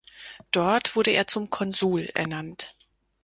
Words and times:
Dort 0.49 0.95
wurde 0.95 1.11
er 1.11 1.27
zum 1.27 1.51
Konsul 1.51 2.09
ernannt. 2.15 2.73